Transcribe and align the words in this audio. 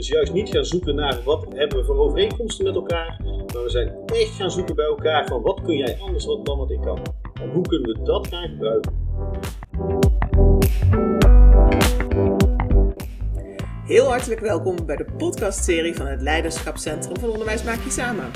Dus 0.00 0.08
juist 0.08 0.32
niet 0.32 0.50
gaan 0.50 0.64
zoeken 0.64 0.94
naar 0.94 1.22
wat 1.24 1.46
hebben 1.54 1.78
we 1.78 1.84
voor 1.84 1.96
overeenkomsten 1.96 2.64
met 2.64 2.74
elkaar, 2.74 3.20
maar 3.24 3.62
we 3.62 3.70
zijn 3.70 3.94
echt 4.06 4.30
gaan 4.30 4.50
zoeken 4.50 4.74
bij 4.74 4.84
elkaar 4.84 5.26
van 5.26 5.42
wat 5.42 5.60
kun 5.62 5.76
jij 5.76 5.98
anders 6.00 6.24
dan 6.24 6.58
wat 6.58 6.70
ik 6.70 6.80
kan. 6.80 7.02
En 7.42 7.50
hoe 7.50 7.68
kunnen 7.68 7.88
we 7.92 8.02
dat 8.02 8.28
gaan 8.28 8.48
gebruiken? 8.48 8.92
Heel 13.84 14.04
hartelijk 14.04 14.40
welkom 14.40 14.86
bij 14.86 14.96
de 14.96 15.06
podcastserie 15.16 15.94
van 15.94 16.06
het 16.06 16.22
Leiderschapscentrum 16.22 17.18
van 17.18 17.30
Onderwijs 17.30 17.62
Maak 17.62 17.84
Je 17.84 17.90
Samen. 17.90 18.30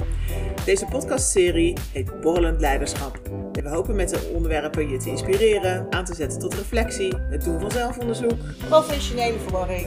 Deze 0.65 0.87
podcastserie 0.91 1.77
heet 1.93 2.21
Borrelend 2.21 2.61
Leiderschap. 2.61 3.21
En 3.53 3.63
we 3.63 3.69
hopen 3.69 3.97
met 3.97 4.09
de 4.09 4.31
onderwerpen 4.35 4.89
je 4.89 4.97
te 4.97 5.09
inspireren, 5.09 5.87
aan 5.91 6.05
te 6.05 6.15
zetten 6.15 6.39
tot 6.39 6.55
reflectie, 6.55 7.15
het 7.17 7.45
doen 7.45 7.61
van 7.61 7.71
zelfonderzoek, 7.71 8.39
professionele 8.69 9.39
verwarring, 9.39 9.87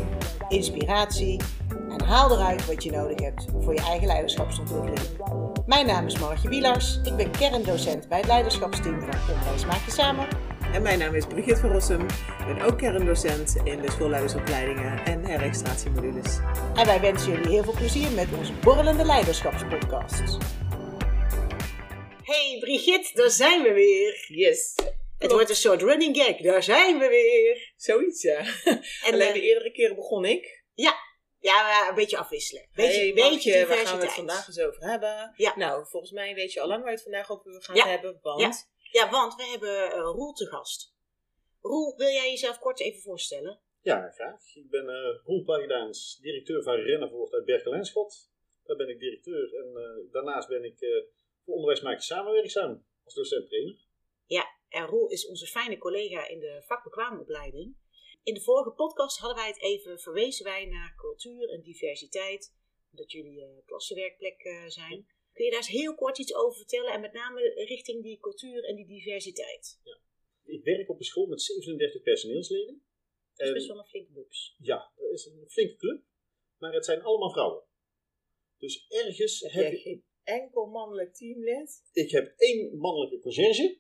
inspiratie 0.50 1.40
en 1.98 2.06
haal 2.06 2.32
eruit 2.32 2.66
wat 2.66 2.84
je 2.84 2.92
nodig 2.92 3.20
hebt 3.20 3.46
voor 3.60 3.74
je 3.74 3.82
eigen 3.82 4.08
leiderschapsontwikkeling. 4.08 5.00
Mijn 5.66 5.86
naam 5.86 6.06
is 6.06 6.20
Margje 6.20 6.50
Wielars, 6.50 7.00
ik 7.04 7.16
ben 7.16 7.32
kerndocent 7.32 8.08
bij 8.08 8.18
het 8.18 8.28
leiderschapsteam 8.28 9.00
van 9.00 9.34
Onderwijs 9.34 9.66
Maak 9.66 9.86
Je 9.86 9.92
Samen 9.92 10.28
en 10.74 10.82
mijn 10.82 11.00
naam 11.00 11.16
is 11.16 11.26
Brigitte 11.26 11.62
van 11.62 11.72
Rossum. 11.72 12.02
Ik 12.02 12.46
ben 12.48 12.62
ook 12.62 12.78
kerndocent 12.78 13.56
in 13.64 13.82
de 13.82 13.92
schoolleidersopleidingen 13.92 15.06
en 15.06 15.26
herextratiemodules. 15.26 16.40
En 16.76 16.86
wij 16.86 17.02
wensen 17.02 17.32
jullie 17.32 17.50
heel 17.50 17.64
veel 17.64 17.74
plezier 17.74 18.12
met 18.12 18.28
onze 18.38 18.54
borrelende 18.54 19.06
leiderschapspodcast. 19.06 20.38
Hey 22.24 22.58
Brigitte, 22.60 23.10
daar 23.14 23.30
zijn 23.30 23.62
we 23.62 23.74
weer. 23.74 24.26
Yes. 24.28 24.76
Het 25.18 25.32
wordt 25.32 25.50
een 25.50 25.56
soort 25.56 25.82
running 25.82 26.18
gag. 26.18 26.38
Daar 26.38 26.64
zijn 26.64 26.98
we 26.98 27.08
weer. 27.08 27.74
Zoiets, 27.76 28.22
ja. 28.22 28.38
En 29.06 29.14
Alleen 29.14 29.34
de 29.34 29.42
eerdere 29.42 29.72
keren 29.72 29.96
begon 29.96 30.26
ik. 30.26 30.64
Ja, 30.74 30.96
ja, 31.40 31.90
een 31.90 31.96
beetje 31.96 32.18
afwisselen. 32.18 32.70
Beetje, 32.74 33.00
hey, 33.00 33.14
beetje 33.14 33.66
waar 33.68 33.78
gaan 33.78 34.00
we 34.00 34.06
het 34.06 34.14
vandaag 34.14 34.48
eens 34.48 34.60
over 34.60 34.84
hebben? 34.84 35.34
Ja. 35.36 35.58
Nou, 35.58 35.88
volgens 35.88 36.12
mij 36.12 36.34
weet 36.34 36.54
je 36.54 36.62
al 36.62 36.68
lang 36.68 36.80
waar 36.80 36.90
we 36.90 36.96
het 36.96 37.04
vandaag 37.04 37.32
over 37.32 37.62
gaan 37.64 37.88
hebben. 37.90 38.20
Want 38.22 38.42
ja. 38.42 38.52
Ja, 38.92 39.10
want 39.10 39.36
we 39.36 39.44
hebben 39.44 39.98
uh, 39.98 40.02
Roel 40.02 40.34
te 40.34 40.46
gast. 40.46 40.96
Roel, 41.62 41.98
wil 41.98 42.10
jij 42.10 42.30
jezelf 42.30 42.60
kort 42.60 42.80
even 42.80 43.02
voorstellen? 43.02 43.62
Ja, 43.82 44.10
graag. 44.10 44.56
Ik 44.56 44.70
ben 44.70 44.84
uh, 44.84 45.26
Roel 45.26 45.44
Pagadaans, 45.44 46.18
directeur 46.22 46.64
van 46.64 46.76
Rennenvoort 46.76 47.34
uit 47.34 47.46
Berkel 47.46 47.74
en 47.74 47.86
Schot. 47.86 48.32
Daar 48.64 48.76
ben 48.76 48.90
ik 48.90 49.00
directeur 49.00 49.54
en 49.54 49.72
uh, 49.74 50.12
daarnaast 50.12 50.48
ben 50.48 50.64
ik 50.64 50.82
uh, 50.82 51.04
voor 51.46 51.54
onderwijsmaker 51.54 52.02
samenwerkzaam 52.02 52.86
als 53.04 53.14
docent-trainer. 53.14 53.86
Ja, 54.26 54.46
en 54.70 54.86
Roel 54.86 55.08
is 55.08 55.28
onze 55.28 55.46
fijne 55.46 55.78
collega 55.78 56.28
in 56.28 56.40
de 56.40 56.64
vakbekwaamopleiding. 56.66 57.76
In 58.28 58.34
de 58.34 58.42
vorige 58.42 58.72
podcast 58.72 59.18
hadden 59.18 59.38
wij 59.38 59.48
het 59.48 59.62
even, 59.62 60.00
verwezen 60.00 60.46
wij 60.46 60.66
naar 60.66 60.96
cultuur 60.96 61.50
en 61.50 61.62
diversiteit, 61.62 62.54
omdat 62.92 63.12
jullie 63.12 63.64
klassenwerkplek 63.66 64.42
zijn. 64.68 65.08
Kun 65.34 65.46
je 65.46 65.52
daar 65.52 65.60
eens 65.60 65.70
heel 65.70 65.96
kort 65.96 66.18
iets 66.18 66.36
over 66.36 66.58
vertellen 66.58 66.94
en 66.94 67.02
met 67.02 67.14
name 67.14 67.54
richting 67.54 68.04
die 68.04 68.20
cultuur 68.20 68.64
en 68.64 68.76
die 68.76 68.86
diversiteit? 68.86 69.80
Ja. 69.84 70.00
Ik 70.44 70.64
werk 70.64 70.90
op 70.90 70.98
een 70.98 71.06
school 71.06 71.26
met 71.26 71.42
37 71.42 72.02
personeelsleden. 72.02 72.84
Dat 73.36 73.48
is 73.48 73.54
best 73.54 73.68
wel 73.68 73.78
een 73.78 73.86
flinke 73.86 74.12
bubs. 74.12 74.56
Ja, 74.58 74.92
dat 74.96 75.12
is 75.12 75.26
een 75.26 75.50
flinke 75.50 75.76
club, 75.76 76.04
maar 76.58 76.74
het 76.74 76.86
zijn 76.86 77.02
allemaal 77.02 77.32
vrouwen. 77.32 77.64
Dus 78.58 78.88
ergens 78.88 79.40
heb, 79.40 79.52
heb 79.52 79.72
je 79.72 79.78
geen 79.78 80.04
enkel 80.24 80.66
mannelijk 80.66 81.14
teamlid? 81.14 81.82
Ik 81.92 82.12
heb 82.12 82.34
één 82.38 82.78
mannelijke 82.78 83.20
conciërge. 83.20 83.80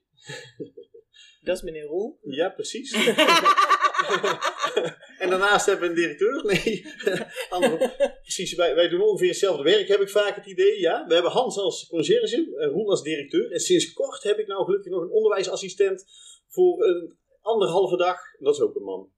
Dat 1.41 1.57
is 1.57 1.63
meneer 1.63 1.85
Roel. 1.85 2.19
Ja, 2.21 2.49
precies. 2.49 2.91
en 5.21 5.29
daarnaast 5.29 5.65
hebben 5.65 5.83
we 5.83 5.89
een 5.89 6.01
directeur. 6.01 6.45
Nee, 6.45 6.85
andere, 7.49 8.15
precies. 8.21 8.55
Wij, 8.55 8.75
wij 8.75 8.87
doen 8.89 9.01
ongeveer 9.01 9.27
hetzelfde 9.27 9.63
werk, 9.63 9.87
heb 9.87 10.01
ik 10.01 10.09
vaak 10.09 10.35
het 10.35 10.45
idee. 10.45 10.79
Ja? 10.79 11.05
We 11.07 11.13
hebben 11.13 11.31
Hans 11.31 11.57
als 11.57 11.87
conciërge 11.87 12.55
en 12.57 12.69
Roel 12.69 12.89
als 12.89 13.01
directeur. 13.01 13.51
En 13.51 13.59
sinds 13.59 13.93
kort 13.93 14.23
heb 14.23 14.37
ik 14.37 14.47
nou 14.47 14.65
gelukkig 14.65 14.91
nog 14.91 15.01
een 15.01 15.11
onderwijsassistent 15.11 16.05
voor 16.47 16.85
een 16.85 17.17
anderhalve 17.41 17.97
dag. 17.97 18.19
Dat 18.39 18.53
is 18.53 18.61
ook 18.61 18.75
een 18.75 18.83
man. 18.83 19.11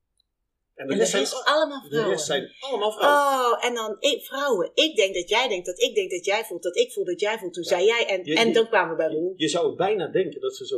En, 0.79 0.87
de 0.87 0.95
rest 0.95 1.11
zijn 1.11 1.43
allemaal 1.43 1.81
vrouwen. 1.81 2.09
De 2.09 2.15
rest 2.15 2.25
zijn 2.25 2.51
allemaal 2.59 2.91
vrouwen. 2.91 3.57
Oh, 3.57 3.65
en 3.65 3.73
dan 3.73 3.95
ik, 3.99 4.23
vrouwen. 4.25 4.71
Ik 4.73 4.95
denk 4.95 5.13
dat 5.13 5.29
jij 5.29 5.47
denkt 5.47 5.65
dat 5.65 5.79
ik 5.79 5.95
denk 5.95 6.11
dat 6.11 6.25
jij 6.25 6.45
voelt, 6.45 6.63
dat 6.63 6.77
ik 6.77 6.91
voel 6.91 7.05
dat 7.05 7.19
jij 7.19 7.37
voelt. 7.37 7.53
Toen 7.53 7.63
zei 7.63 7.85
jij 7.85 8.05
en, 8.05 8.23
en 8.23 8.53
dan 8.53 8.67
kwamen 8.67 8.89
we 8.89 8.95
bij 8.95 9.07
Roel. 9.07 9.33
Je, 9.35 9.43
je 9.43 9.49
zou 9.49 9.75
bijna 9.75 10.07
denken 10.07 10.41
dat, 10.41 10.55
ze 10.55 10.65
zo, 10.65 10.77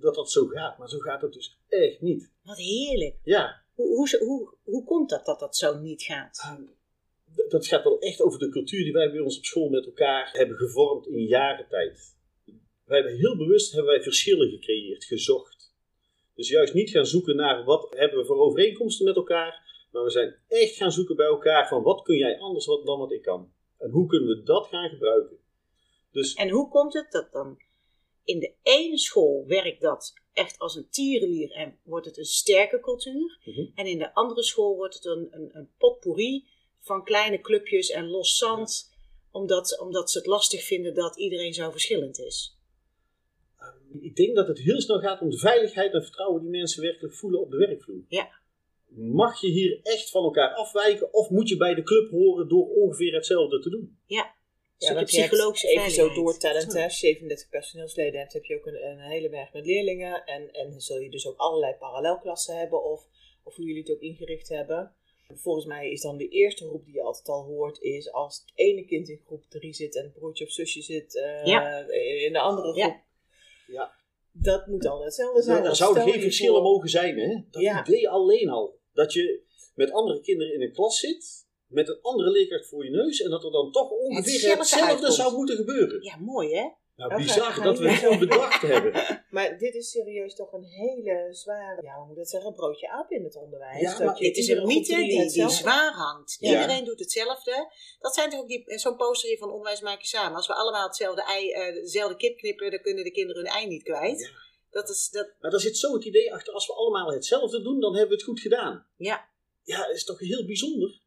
dat 0.00 0.14
dat 0.14 0.30
zo 0.30 0.46
gaat, 0.46 0.78
maar 0.78 0.88
zo 0.88 0.98
gaat 0.98 1.22
het 1.22 1.32
dus 1.32 1.58
echt 1.68 2.00
niet. 2.00 2.30
Wat 2.42 2.58
heerlijk. 2.58 3.16
Ja. 3.24 3.62
Hoe, 3.74 3.96
hoe, 3.96 4.18
hoe, 4.18 4.54
hoe 4.62 4.84
komt 4.84 5.10
dat 5.10 5.24
dat 5.24 5.40
dat 5.40 5.56
zo 5.56 5.78
niet 5.78 6.02
gaat? 6.02 6.40
Ehm, 6.44 6.62
dat 7.48 7.66
gaat 7.66 7.84
wel 7.84 7.98
echt 7.98 8.20
over 8.20 8.38
de 8.38 8.48
cultuur 8.48 8.84
die 8.84 8.92
wij 8.92 9.10
bij 9.10 9.20
ons 9.20 9.38
op 9.38 9.44
school 9.44 9.68
met 9.68 9.86
elkaar 9.86 10.30
hebben 10.32 10.56
gevormd 10.56 11.06
in 11.06 11.24
jaren 11.24 11.68
tijd. 11.68 12.16
Wij 12.84 12.98
hebben 12.98 13.16
heel 13.16 13.36
bewust 13.36 13.72
hebben 13.72 13.92
wij 13.92 14.02
verschillen 14.02 14.50
gecreëerd, 14.50 15.04
gezocht. 15.04 15.72
Dus 16.34 16.48
juist 16.48 16.74
niet 16.74 16.90
gaan 16.90 17.06
zoeken 17.06 17.36
naar 17.36 17.64
wat 17.64 17.94
hebben 17.96 18.18
we 18.18 18.24
voor 18.24 18.38
overeenkomsten 18.38 19.04
met 19.04 19.16
elkaar, 19.16 19.86
maar 19.92 20.04
we 20.04 20.10
zijn 20.10 20.36
echt 20.48 20.76
gaan 20.76 20.92
zoeken 20.92 21.16
bij 21.16 21.26
elkaar 21.26 21.68
van 21.68 21.82
wat 21.82 22.02
kun 22.02 22.16
jij 22.16 22.38
anders 22.38 22.66
dan 22.66 22.98
wat 22.98 23.12
ik 23.12 23.22
kan. 23.22 23.52
En 23.78 23.90
hoe 23.90 24.06
kunnen 24.06 24.28
we 24.28 24.42
dat 24.42 24.66
gaan 24.66 24.88
gebruiken. 24.88 25.36
Dus, 26.12 26.34
en 26.34 26.50
hoe 26.50 26.68
komt 26.68 26.94
het 26.94 27.10
dat 27.10 27.32
dan 27.32 27.58
in 28.28 28.38
de 28.38 28.52
ene 28.62 28.98
school 28.98 29.44
werkt 29.46 29.80
dat 29.80 30.14
echt 30.32 30.58
als 30.58 30.76
een 30.76 30.88
tierenlier 30.90 31.50
en 31.50 31.78
wordt 31.82 32.06
het 32.06 32.18
een 32.18 32.24
sterke 32.24 32.80
cultuur. 32.80 33.38
Mhm. 33.44 33.66
En 33.74 33.86
in 33.86 33.98
de 33.98 34.14
andere 34.14 34.42
school 34.42 34.76
wordt 34.76 34.94
het 34.94 35.04
een, 35.04 35.28
een, 35.30 35.50
een 35.52 35.70
potpourri 35.78 36.44
van 36.80 37.04
kleine 37.04 37.40
clubjes 37.40 37.90
en 37.90 38.06
los 38.06 38.36
zand. 38.36 38.96
Omdat, 39.30 39.80
omdat 39.80 40.10
ze 40.10 40.18
het 40.18 40.26
lastig 40.26 40.64
vinden 40.64 40.94
dat 40.94 41.18
iedereen 41.18 41.54
zo 41.54 41.70
verschillend 41.70 42.18
is. 42.18 42.58
Ehm, 43.58 43.98
ik 44.00 44.16
denk 44.16 44.36
dat 44.36 44.48
het 44.48 44.58
heel 44.58 44.80
snel 44.80 45.00
gaat 45.00 45.20
om 45.20 45.30
de 45.30 45.38
veiligheid 45.38 45.92
en 45.92 46.02
vertrouwen 46.02 46.42
die 46.42 46.50
mensen 46.50 46.82
werkelijk 46.82 47.14
voelen 47.14 47.40
op 47.40 47.50
de 47.50 47.56
werkvloer. 47.56 48.04
Ja. 48.08 48.30
Mag 48.88 49.40
je 49.40 49.48
hier 49.48 49.80
echt 49.82 50.10
van 50.10 50.24
elkaar 50.24 50.54
afwijken 50.54 51.14
of 51.14 51.30
moet 51.30 51.48
je 51.48 51.56
bij 51.56 51.74
de 51.74 51.82
club 51.82 52.10
horen 52.10 52.48
door 52.48 52.68
ongeveer 52.68 53.14
hetzelfde 53.14 53.58
te 53.58 53.70
doen? 53.70 53.98
Ja. 54.06 54.36
Ja, 54.78 54.94
want 54.94 55.06
psychologische 55.06 55.68
even 55.68 55.90
zo 55.90 56.14
doortellend, 56.14 56.72
hè, 56.72 56.90
37 56.90 57.48
personeelsleden 57.48 58.20
hebt, 58.20 58.32
heb 58.32 58.44
je 58.44 58.56
ook 58.56 58.66
een, 58.66 58.86
een 58.86 59.00
hele 59.00 59.28
berg 59.28 59.52
met 59.52 59.66
leerlingen. 59.66 60.24
En, 60.24 60.52
en 60.52 60.80
zul 60.80 60.98
je 60.98 61.10
dus 61.10 61.26
ook 61.26 61.36
allerlei 61.36 61.74
parallelklassen 61.74 62.58
hebben, 62.58 62.84
of, 62.84 63.06
of 63.42 63.56
hoe 63.56 63.64
jullie 63.64 63.82
het 63.82 63.90
ook 63.90 64.00
ingericht 64.00 64.48
hebben. 64.48 64.92
Volgens 65.34 65.66
mij 65.66 65.90
is 65.90 66.00
dan 66.00 66.16
de 66.16 66.28
eerste 66.28 66.66
groep 66.66 66.84
die 66.84 66.94
je 66.94 67.02
altijd 67.02 67.28
al 67.28 67.44
hoort, 67.44 67.80
is 67.80 68.12
als 68.12 68.40
het 68.40 68.52
ene 68.54 68.84
kind 68.84 69.08
in 69.08 69.20
groep 69.26 69.44
3 69.48 69.74
zit 69.74 69.96
en 69.96 70.02
het 70.02 70.12
broertje 70.12 70.44
of 70.44 70.50
zusje 70.50 70.82
zit 70.82 71.14
uh, 71.14 72.24
in 72.24 72.32
de 72.32 72.38
andere 72.38 72.72
groep. 72.72 72.84
Ja. 72.84 73.04
ja. 73.66 73.96
Dat 74.32 74.66
moet 74.66 74.86
al 74.86 75.04
hetzelfde 75.04 75.42
zijn. 75.42 75.64
Er 75.64 75.76
zouden 75.76 76.02
geen 76.02 76.20
verschillen 76.20 76.62
mogen 76.62 76.88
zijn, 76.88 77.18
hè? 77.18 77.42
Dat 77.50 77.86
idee 77.88 78.08
alleen 78.08 78.48
al. 78.48 78.78
Dat 78.92 79.12
je 79.12 79.42
met 79.74 79.92
andere 79.92 80.20
kinderen 80.20 80.54
in 80.54 80.62
een 80.62 80.72
klas 80.72 80.98
zit 80.98 81.47
met 81.68 81.88
een 81.88 81.98
andere 82.02 82.30
leerkracht 82.30 82.68
voor 82.68 82.84
je 82.84 82.90
neus 82.90 83.20
en 83.20 83.30
dat 83.30 83.44
er 83.44 83.50
dan 83.50 83.72
toch 83.72 83.90
ongeveer 83.90 84.56
hetzelfde, 84.56 85.12
zou 85.12 85.36
moeten 85.36 85.56
gebeuren. 85.56 86.02
Ja, 86.02 86.16
mooi 86.16 86.54
hè? 86.54 86.68
Nou, 86.98 87.16
bizar 87.16 87.62
dat 87.62 87.78
we 87.78 87.90
het 87.90 88.00
zo 88.00 88.18
bedacht 88.18 88.62
hebben. 88.62 88.92
Maar 89.30 89.58
dit 89.58 89.74
is 89.74 89.90
serieus 89.90 90.34
toch 90.34 90.52
een 90.52 90.64
hele 90.64 91.28
zware, 91.30 91.82
ja, 91.82 91.94
hoe 91.94 92.06
moet 92.06 92.16
dat 92.16 92.28
zeggen, 92.28 92.54
broodje 92.54 92.90
aap 92.90 93.10
in 93.10 93.24
het 93.24 93.36
onderwijs. 93.36 93.80
Ja, 93.80 94.04
maar 94.04 94.18
het 94.18 94.36
is 94.36 94.48
een 94.48 94.66
mythe 94.66 94.96
die, 94.96 95.32
die 95.32 95.48
zwaar 95.48 95.92
hangt. 95.92 96.36
Iedereen 96.40 96.84
doet 96.84 96.98
hetzelfde. 96.98 97.72
Dat 97.98 98.14
zijn 98.14 98.30
toch 98.30 98.40
ook 98.40 98.48
die, 98.48 98.78
zo'n 98.78 98.96
poster 98.96 99.28
hier 99.28 99.38
van 99.38 99.50
Onderwijs 99.50 99.80
maak 99.80 100.00
je 100.00 100.06
samen. 100.06 100.36
Als 100.36 100.46
we 100.46 100.54
allemaal 100.54 100.86
hetzelfde 100.86 101.22
ei, 101.22 101.50
uh, 101.50 101.74
dezelfde 101.74 102.16
kip 102.16 102.36
knippen, 102.36 102.70
dan 102.70 102.80
kunnen 102.80 103.04
de 103.04 103.10
kinderen 103.10 103.42
hun 103.42 103.52
ei 103.52 103.66
niet 103.66 103.82
kwijt. 103.82 104.32
Dat 104.70 104.88
is, 104.88 105.08
dat... 105.10 105.34
Maar 105.40 105.50
daar 105.50 105.60
zit 105.60 105.76
zo 105.76 105.92
het 105.92 106.04
idee 106.04 106.34
achter, 106.34 106.52
als 106.52 106.66
we 106.66 106.72
allemaal 106.72 107.12
hetzelfde 107.12 107.62
doen, 107.62 107.80
dan 107.80 107.90
hebben 107.90 108.08
we 108.08 108.14
het 108.14 108.24
goed 108.24 108.40
gedaan. 108.40 108.86
Ja. 108.96 109.28
Ja, 109.62 109.86
dat 109.86 109.94
is 109.94 110.04
toch 110.04 110.18
heel 110.18 110.46
bijzonder 110.46 111.00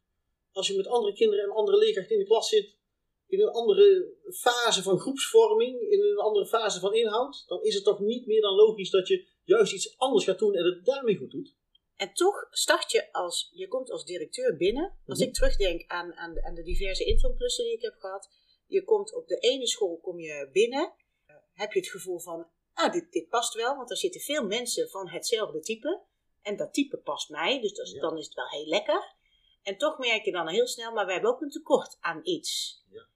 als 0.52 0.66
je 0.66 0.76
met 0.76 0.86
andere 0.86 1.14
kinderen 1.14 1.44
en 1.44 1.50
andere 1.50 1.78
leerkrachten 1.78 2.14
in 2.14 2.20
de 2.20 2.26
klas 2.26 2.48
zit, 2.48 2.76
in 3.26 3.40
een 3.40 3.50
andere 3.50 4.14
fase 4.30 4.82
van 4.82 4.98
groepsvorming, 4.98 5.80
in 5.80 6.02
een 6.02 6.18
andere 6.18 6.46
fase 6.46 6.80
van 6.80 6.94
inhoud, 6.94 7.44
dan 7.46 7.62
is 7.62 7.74
het 7.74 7.84
toch 7.84 8.00
niet 8.00 8.26
meer 8.26 8.40
dan 8.40 8.54
logisch 8.54 8.90
dat 8.90 9.08
je 9.08 9.26
juist 9.44 9.72
iets 9.72 9.98
anders 9.98 10.24
gaat 10.24 10.38
doen 10.38 10.54
en 10.54 10.64
het 10.64 10.84
daarmee 10.84 11.16
goed 11.16 11.30
doet. 11.30 11.54
En 11.96 12.12
toch 12.14 12.46
start 12.50 12.90
je 12.90 13.12
als, 13.12 13.50
je 13.52 13.68
komt 13.68 13.90
als 13.90 14.04
directeur 14.04 14.56
binnen. 14.56 14.98
Als 15.06 15.18
mhm. 15.18 15.28
ik 15.28 15.34
terugdenk 15.34 15.84
aan, 15.86 16.14
aan, 16.14 16.42
aan 16.42 16.54
de 16.54 16.62
diverse 16.62 17.04
internplussen 17.04 17.64
die 17.64 17.74
ik 17.74 17.82
heb 17.82 17.94
gehad. 17.94 18.30
Je 18.66 18.84
komt 18.84 19.14
op 19.14 19.28
de 19.28 19.36
ene 19.36 19.66
school 19.66 19.98
kom 19.98 20.18
je 20.18 20.48
binnen. 20.52 20.94
Uh, 21.26 21.36
heb 21.52 21.72
je 21.72 21.78
het 21.78 21.88
gevoel 21.88 22.18
van, 22.18 22.46
ah, 22.72 22.92
dit, 22.92 23.12
dit 23.12 23.28
past 23.28 23.54
wel. 23.54 23.76
Want 23.76 23.90
er 23.90 23.96
zitten 23.96 24.20
veel 24.20 24.46
mensen 24.46 24.88
van 24.88 25.08
hetzelfde 25.08 25.60
type. 25.60 26.02
En 26.42 26.56
dat 26.56 26.74
type 26.74 26.96
past 26.96 27.28
mij. 27.28 27.60
Dus 27.60 27.72
dat, 27.72 28.00
dan 28.00 28.18
is 28.18 28.24
het 28.24 28.34
wel 28.34 28.48
heel 28.48 28.66
lekker. 28.66 29.14
En 29.62 29.76
toch 29.76 29.98
merk 29.98 30.24
je 30.24 30.32
dan 30.32 30.48
heel 30.48 30.66
snel, 30.66 30.92
maar 30.92 31.06
we 31.06 31.12
hebben 31.12 31.30
ook 31.30 31.40
een 31.40 31.50
tekort 31.50 31.96
aan 32.00 32.20
iets. 32.22 32.82
Ja. 32.90 33.06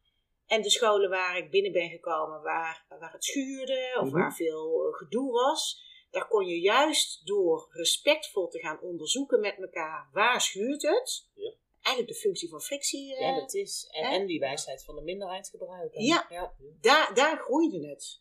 En 0.46 0.62
de 0.62 0.70
scholen 0.70 1.10
waar 1.10 1.36
ik 1.36 1.50
binnen 1.50 1.72
ben 1.72 1.90
gekomen, 1.90 2.42
waar, 2.42 2.84
waar 2.88 3.12
het 3.12 3.24
schuurde 3.24 3.98
of 4.00 4.06
mhm. 4.06 4.18
waar 4.18 4.34
veel 4.34 4.86
eh, 4.86 4.94
gedoe 4.94 5.32
was, 5.32 5.84
daar 6.10 6.28
kon 6.28 6.46
je 6.46 6.60
juist 6.60 7.26
door 7.26 7.68
respectvol 7.70 8.48
te 8.48 8.58
gaan 8.58 8.80
onderzoeken 8.80 9.40
met 9.40 9.58
elkaar 9.58 10.08
waar 10.12 10.40
schuurt 10.40 10.82
het. 10.82 11.28
Ja. 11.34 11.54
eigenlijk 11.80 12.14
de 12.14 12.20
functie 12.20 12.48
van 12.48 12.60
frictie. 12.60 13.14
Uh, 13.14 13.20
ja, 13.20 13.34
dat 13.40 13.54
is. 13.54 13.88
En, 13.90 14.04
en, 14.04 14.26
die 14.26 14.40
wijsheid 14.40 14.84
van 14.84 14.94
de 14.94 15.02
minderheid 15.02 15.48
gebruiken. 15.48 16.04
Ja, 16.04 16.26
ja. 16.28 16.54
Daar, 16.80 17.14
daar 17.14 17.38
groeide 17.38 17.88
het. 17.88 18.20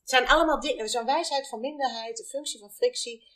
Het 0.00 0.10
zijn 0.10 0.28
allemaal 0.28 0.60
dingen. 0.60 0.88
Zo'n 0.88 1.04
wijsheid 1.04 1.48
van 1.48 1.60
minderheid, 1.60 2.16
de 2.16 2.24
functie 2.24 2.60
van 2.60 2.70
frictie. 2.70 3.26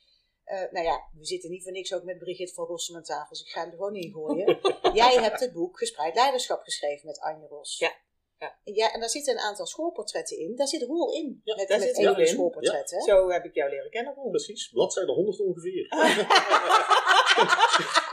Uh, 0.53 0.61
nou 0.71 0.87
ja, 0.87 1.09
we 1.19 1.27
zitten 1.27 1.51
niet 1.51 1.63
voor 1.63 1.73
niks 1.73 1.95
ook 1.95 2.03
met 2.03 2.19
Brigitte 2.19 2.55
van 2.55 2.67
Rossum 2.67 2.97
aan 2.97 3.03
tafel, 3.03 3.29
dus 3.29 3.41
ik 3.41 3.49
ga 3.49 3.61
hem 3.61 3.71
er 3.71 3.77
gewoon 3.77 3.95
in 3.95 4.13
gooien. 4.13 4.59
Jij 5.03 5.15
hebt 5.15 5.41
het 5.41 5.53
boek 5.53 5.79
Gespreid 5.79 6.15
Leiderschap 6.15 6.63
geschreven 6.63 7.07
met 7.07 7.21
Anje 7.21 7.47
Ros. 7.47 7.79
Ja. 7.79 7.93
Ja. 8.39 8.59
ja, 8.65 8.93
en 8.93 9.01
daar 9.01 9.09
zitten 9.09 9.35
een 9.35 9.41
aantal 9.41 9.67
schoolportretten 9.67 10.39
in. 10.39 10.57
Daar 10.57 10.67
zit 10.67 10.83
Roel 10.83 11.13
in. 11.13 11.41
Ja, 11.45 11.57
met 11.57 11.69
daar 11.69 11.79
met 11.79 11.97
zit 11.97 12.19
in. 12.19 12.27
schoolportretten. 12.27 13.03
Zo 13.03 13.31
heb 13.31 13.45
ik 13.45 13.55
jou 13.55 13.71
leren 13.71 13.91
kennen, 13.91 14.15
Roel. 14.15 14.31
Precies, 14.31 14.69
bladzijde 14.69 15.13
100 15.13 15.41
ongeveer. 15.41 15.81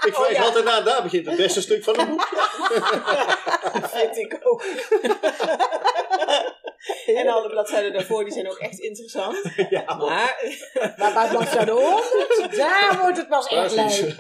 ik 0.07 0.13
vraag 0.13 0.27
oh, 0.27 0.31
ja. 0.31 0.43
altijd 0.43 0.65
na, 0.65 0.81
daar 0.81 1.03
begint 1.03 1.25
het 1.25 1.37
beste 1.37 1.61
stuk 1.61 1.83
van 1.83 1.99
het 1.99 2.09
boek. 2.09 2.29
dat 3.81 3.91
vind 3.91 4.17
ik 4.17 4.39
ook. 4.43 4.63
En 7.19 7.27
alle 7.27 7.49
bladzijden 7.49 7.93
daarvoor 7.93 8.23
die 8.23 8.33
zijn 8.33 8.49
ook 8.49 8.57
echt 8.59 8.79
interessant. 8.79 9.41
Ja, 9.69 9.95
maar, 9.95 10.57
maar 10.97 11.13
bij 11.13 11.29
bladzijde 11.29 11.71
100, 11.71 12.55
daar 12.55 12.97
wordt 13.01 13.17
het 13.17 13.27
pas 13.27 13.47
echt 13.47 13.75
leuk. 13.75 14.15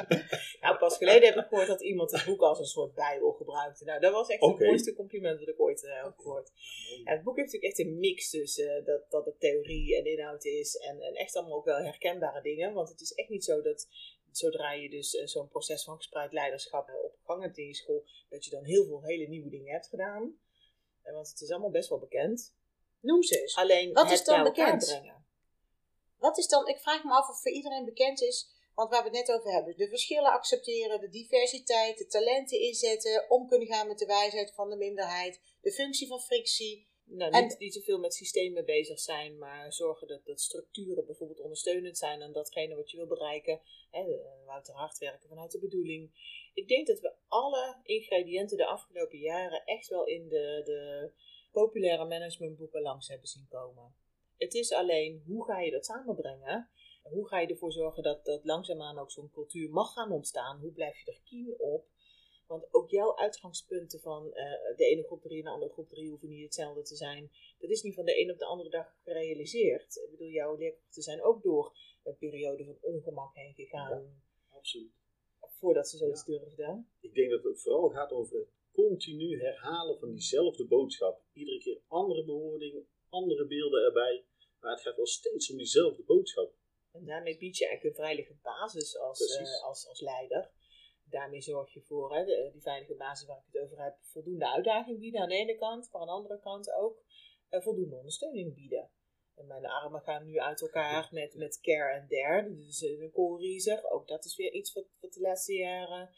Nou, 0.61 0.77
pas 0.77 0.97
geleden 0.97 1.27
heb 1.27 1.43
ik 1.43 1.47
gehoord 1.49 1.67
dat 1.67 1.81
iemand 1.81 2.11
het 2.11 2.25
boek 2.25 2.41
als 2.41 2.59
een 2.59 2.65
soort 2.65 2.93
bijbel 2.93 3.31
gebruikte. 3.31 3.85
Nou, 3.85 3.99
dat 3.99 4.11
was 4.11 4.27
echt 4.27 4.41
het 4.41 4.59
mooiste 4.59 4.93
compliment 4.93 5.39
dat 5.39 5.47
ik 5.47 5.61
ooit 5.61 5.83
uh, 5.83 6.03
heb 6.03 6.13
gehoord. 6.17 6.51
Ja, 7.03 7.11
het 7.11 7.23
boek 7.23 7.37
heeft 7.37 7.53
natuurlijk 7.53 7.79
echt 7.79 7.87
een 7.87 7.99
mix 7.99 8.29
tussen 8.29 8.79
uh, 8.79 8.85
dat, 8.85 9.01
dat 9.09 9.25
het 9.25 9.39
theorie 9.39 9.97
en 9.97 10.05
inhoud 10.05 10.45
is. 10.45 10.75
En, 10.75 11.01
en 11.01 11.13
echt 11.13 11.35
allemaal 11.35 11.57
ook 11.57 11.65
wel 11.65 11.77
herkenbare 11.77 12.41
dingen. 12.41 12.73
Want 12.73 12.89
het 12.89 13.01
is 13.01 13.13
echt 13.13 13.29
niet 13.29 13.43
zo 13.43 13.61
dat 13.61 13.87
zodra 14.31 14.71
je 14.71 14.89
dus 14.89 15.13
uh, 15.13 15.25
zo'n 15.25 15.47
proces 15.47 15.83
van 15.83 15.95
gespreid 15.95 16.33
leiderschap 16.33 16.89
op 17.03 17.15
gang 17.23 17.41
hebt 17.41 17.57
in 17.57 17.67
je 17.67 17.75
school, 17.75 18.05
dat 18.29 18.45
je 18.45 18.51
dan 18.51 18.63
heel 18.63 18.85
veel 18.85 19.03
hele 19.03 19.27
nieuwe 19.27 19.49
dingen 19.49 19.73
hebt 19.73 19.87
gedaan. 19.87 20.35
Want 21.13 21.29
het 21.29 21.41
is 21.41 21.51
allemaal 21.51 21.69
best 21.69 21.89
wel 21.89 21.99
bekend. 21.99 22.53
Noem 22.99 23.23
ze 23.23 23.41
eens. 23.41 23.55
Alleen 23.55 23.93
Wat 23.93 24.11
is 24.11 24.23
dan 24.23 24.43
bekend? 24.43 24.85
Brengen. 24.85 25.25
Wat 26.17 26.37
is 26.37 26.47
dan, 26.47 26.67
ik 26.67 26.79
vraag 26.79 27.03
me 27.03 27.11
af 27.11 27.29
of 27.29 27.41
voor 27.41 27.51
iedereen 27.51 27.85
bekend 27.85 28.21
is, 28.21 28.49
want 28.75 28.89
waar 28.89 29.03
we 29.03 29.09
het 29.09 29.27
net 29.27 29.37
over 29.37 29.51
hebben, 29.51 29.77
de 29.77 29.87
verschillen 29.87 30.31
accepteren, 30.31 30.99
de 30.99 31.09
diversiteit, 31.09 31.97
de 31.97 32.07
talenten 32.07 32.59
inzetten, 32.59 33.29
om 33.29 33.47
kunnen 33.47 33.67
gaan 33.67 33.87
met 33.87 33.97
de 33.97 34.05
wijsheid 34.05 34.53
van 34.53 34.69
de 34.69 34.75
minderheid, 34.75 35.39
de 35.61 35.71
functie 35.71 36.07
van 36.07 36.19
frictie. 36.19 36.87
Nou, 37.07 37.31
niet, 37.31 37.51
en, 37.51 37.57
niet 37.59 37.73
te 37.73 37.81
veel 37.81 37.99
met 37.99 38.13
systemen 38.13 38.65
bezig 38.65 38.99
zijn, 38.99 39.37
maar 39.37 39.73
zorgen 39.73 40.07
dat, 40.07 40.25
dat 40.25 40.41
structuren 40.41 41.05
bijvoorbeeld 41.05 41.39
ondersteunend 41.39 41.97
zijn 41.97 42.21
aan 42.21 42.31
datgene 42.31 42.75
wat 42.75 42.91
je 42.91 42.97
wil 42.97 43.07
bereiken. 43.07 43.61
Hè, 43.91 44.05
Wouter 44.45 44.73
hard 44.73 44.97
werken 44.97 45.29
vanuit 45.29 45.51
de 45.51 45.59
bedoeling. 45.59 46.11
Ik 46.53 46.67
denk 46.67 46.87
dat 46.87 46.99
we 46.99 47.13
alle 47.27 47.79
ingrediënten 47.83 48.57
de 48.57 48.65
afgelopen 48.65 49.17
jaren 49.17 49.63
echt 49.65 49.87
wel 49.87 50.05
in 50.05 50.27
de, 50.27 50.61
de 50.65 51.11
populaire 51.51 52.05
managementboeken 52.05 52.81
langs 52.81 53.07
hebben 53.07 53.27
zien 53.27 53.47
komen. 53.49 53.95
Het 54.37 54.53
is 54.53 54.71
alleen 54.71 55.23
hoe 55.25 55.45
ga 55.45 55.59
je 55.59 55.71
dat 55.71 55.85
samenbrengen? 55.85 56.69
Hoe 57.03 57.27
ga 57.27 57.39
je 57.39 57.47
ervoor 57.47 57.71
zorgen 57.71 58.03
dat, 58.03 58.25
dat 58.25 58.45
langzaamaan 58.45 58.99
ook 58.99 59.11
zo'n 59.11 59.31
cultuur 59.31 59.69
mag 59.69 59.93
gaan 59.93 60.11
ontstaan? 60.11 60.59
Hoe 60.59 60.71
blijf 60.71 60.99
je 60.99 61.11
er 61.11 61.21
keen 61.23 61.55
op? 61.57 61.87
Want 62.47 62.73
ook 62.73 62.89
jouw 62.89 63.17
uitgangspunten 63.17 63.99
van 63.99 64.25
uh, 64.25 64.33
de 64.77 64.85
ene 64.85 65.03
groep 65.03 65.21
3 65.21 65.37
en 65.37 65.43
de 65.43 65.49
andere 65.49 65.71
groep 65.71 65.89
3 65.89 66.09
hoeven 66.09 66.29
niet 66.29 66.43
hetzelfde 66.43 66.81
te 66.81 66.95
zijn. 66.95 67.31
Dat 67.59 67.69
is 67.69 67.81
niet 67.81 67.95
van 67.95 68.05
de 68.05 68.21
een 68.21 68.31
op 68.31 68.37
de 68.37 68.45
andere 68.45 68.69
dag 68.69 68.95
gerealiseerd. 69.03 69.95
Ik 69.95 70.11
bedoel, 70.11 70.27
jouw 70.27 70.55
leerkrachten 70.55 71.03
zijn 71.03 71.23
ook 71.23 71.43
door 71.43 71.77
een 72.03 72.17
periode 72.17 72.65
van 72.65 72.77
ongemak 72.81 73.35
heen 73.35 73.53
gegaan. 73.53 74.01
Ja, 74.01 74.57
absoluut. 74.57 74.91
Voordat 75.39 75.89
ze 75.89 75.97
zoiets 75.97 76.25
ja. 76.25 76.37
durfden. 76.37 76.89
Ik 76.99 77.13
denk 77.13 77.29
dat 77.29 77.43
het 77.43 77.61
vooral 77.61 77.89
gaat 77.89 78.11
over 78.11 78.37
het 78.37 78.49
continu 78.71 79.39
herhalen 79.39 79.99
van 79.99 80.11
diezelfde 80.11 80.65
boodschap. 80.65 81.21
Iedere 81.33 81.59
keer 81.59 81.81
andere 81.87 82.25
bewoordingen, 82.25 82.87
andere 83.09 83.47
beelden 83.47 83.83
erbij. 83.83 84.25
Maar 84.59 84.71
het 84.71 84.81
gaat 84.81 84.95
wel 84.95 85.07
steeds 85.07 85.51
om 85.51 85.57
diezelfde 85.57 86.03
boodschap. 86.03 86.53
En 86.91 87.05
daarmee 87.05 87.37
bied 87.37 87.57
je 87.57 87.67
eigenlijk 87.67 87.97
een 87.97 88.03
veilige 88.03 88.35
basis 88.41 88.97
als, 88.97 89.39
uh, 89.39 89.63
als, 89.63 89.87
als 89.87 90.01
leider. 90.01 90.51
Daarmee 91.17 91.41
zorg 91.41 91.73
je 91.73 91.81
voor, 91.81 92.15
hè, 92.15 92.25
die 92.51 92.61
veilige 92.61 92.95
basis 92.95 93.27
waar 93.27 93.37
ik 93.37 93.53
het 93.53 93.61
over 93.63 93.83
heb, 93.83 93.95
voldoende 94.01 94.51
uitdaging 94.51 94.99
bieden 94.99 95.21
aan 95.21 95.29
de 95.29 95.35
ene 95.35 95.55
kant, 95.55 95.89
maar 95.91 96.01
aan 96.01 96.07
de 96.07 96.13
andere 96.13 96.39
kant 96.39 96.71
ook 96.71 97.03
uh, 97.49 97.61
voldoende 97.61 97.95
ondersteuning 97.95 98.53
bieden. 98.53 98.89
En 99.35 99.47
mijn 99.47 99.65
armen 99.65 100.01
gaan 100.01 100.25
nu 100.25 100.39
uit 100.39 100.61
elkaar 100.61 101.09
met, 101.11 101.35
met 101.35 101.59
care 101.61 101.99
and 101.99 102.09
dare, 102.09 102.55
dus 102.55 102.81
een 102.81 103.11
koolriezer. 103.11 103.89
Ook 103.89 104.07
dat 104.07 104.25
is 104.25 104.35
weer 104.35 104.53
iets 104.53 104.73
wat, 104.73 104.85
de 104.99 105.21
laatste 105.21 105.53
jaren 105.53 106.09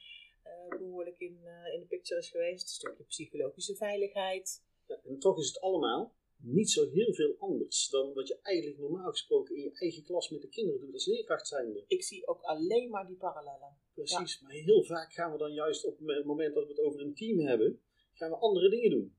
uh, 0.43 0.79
behoorlijk 0.79 1.19
in, 1.19 1.39
in 1.73 1.79
de 1.79 1.85
picture 1.87 2.19
is 2.19 2.29
geweest. 2.29 2.61
Een 2.61 2.67
stukje 2.67 3.03
psychologische 3.03 3.75
veiligheid. 3.75 4.63
Ja, 4.85 4.99
en 5.03 5.19
toch 5.19 5.37
is 5.37 5.47
het 5.47 5.59
allemaal 5.59 6.15
niet 6.41 6.69
zo 6.69 6.89
heel 6.89 7.13
veel 7.13 7.35
anders 7.39 7.89
dan 7.89 8.13
wat 8.13 8.27
je 8.27 8.39
eigenlijk 8.41 8.79
normaal 8.79 9.09
gesproken 9.09 9.55
in 9.55 9.61
je 9.61 9.71
eigen 9.73 10.03
klas 10.03 10.29
met 10.29 10.41
de 10.41 10.49
kinderen 10.49 10.81
doet 10.81 10.93
als 10.93 11.05
leerkracht 11.05 11.47
zijnde. 11.47 11.83
Ik 11.87 12.03
zie 12.03 12.27
ook 12.27 12.41
alleen 12.41 12.89
maar 12.89 13.07
die 13.07 13.17
parallellen. 13.17 13.77
Precies, 13.93 14.41
maar 14.41 14.51
heel 14.51 14.83
vaak 14.83 15.13
gaan 15.13 15.31
we 15.31 15.37
dan 15.37 15.53
juist 15.53 15.85
op 15.85 15.99
het 15.99 16.25
moment 16.25 16.53
dat 16.53 16.63
we 16.63 16.69
het 16.69 16.79
over 16.79 17.01
een 17.01 17.15
team 17.15 17.39
hebben, 17.39 17.81
gaan 18.13 18.29
we 18.29 18.35
andere 18.35 18.69
dingen 18.69 18.89
doen. 18.89 19.15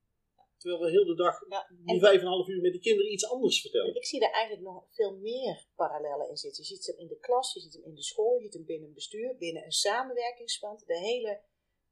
Terwijl 0.58 0.82
we 0.82 0.90
heel 0.90 1.04
de 1.04 1.14
dag 1.14 1.44
ja, 1.48 1.70
die 1.84 2.00
vijf 2.00 2.20
en 2.20 2.26
een 2.26 2.32
half 2.32 2.48
uur 2.48 2.60
met 2.60 2.72
die 2.72 2.80
kinderen 2.80 3.12
iets 3.12 3.30
anders 3.30 3.60
vertellen. 3.60 3.94
Ik 3.94 4.04
zie 4.04 4.20
er 4.24 4.32
eigenlijk 4.32 4.66
nog 4.66 4.84
veel 4.90 5.16
meer 5.16 5.66
parallellen 5.76 6.28
in 6.28 6.36
zitten. 6.36 6.62
Je 6.62 6.68
ziet 6.68 6.86
hem 6.86 6.96
in 6.96 7.08
de 7.08 7.18
klas, 7.18 7.52
je 7.52 7.60
ziet 7.60 7.72
hem 7.72 7.84
in 7.84 7.94
de 7.94 8.02
school, 8.02 8.36
je 8.36 8.42
ziet 8.42 8.52
hem 8.52 8.64
binnen 8.64 8.88
een 8.88 8.94
bestuur, 8.94 9.36
binnen 9.36 9.64
een 9.64 9.72
samenwerkingsverband. 9.72 10.86
De 10.86 10.98
hele 10.98 11.40